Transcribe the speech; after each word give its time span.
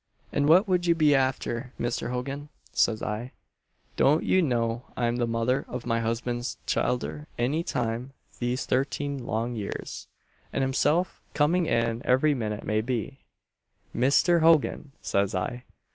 'And 0.31 0.49
what 0.49 0.67
would 0.67 0.87
ye 0.87 0.93
be 0.95 1.13
after, 1.13 1.73
Misther 1.77 2.09
Hogan?' 2.09 2.49
says 2.73 3.03
I 3.03 3.33
'Don't 3.97 4.23
you 4.23 4.41
know 4.41 4.85
I'm 4.97 5.17
the 5.17 5.27
mother 5.27 5.63
of 5.67 5.85
my 5.85 5.99
husband's 5.99 6.57
childer 6.65 7.27
any 7.37 7.61
time 7.63 8.13
these 8.39 8.65
thirteen 8.65 9.23
long 9.27 9.53
years 9.55 10.07
and 10.51 10.63
himself 10.63 11.21
coming 11.35 11.67
in 11.67 12.01
every 12.03 12.33
minute 12.33 12.63
may 12.63 12.81
be, 12.81 13.19
Misther 13.93 14.39
Hogan!' 14.39 14.91
says 15.03 15.35
I. 15.35 15.65